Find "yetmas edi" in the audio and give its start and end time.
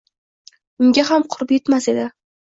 1.61-2.09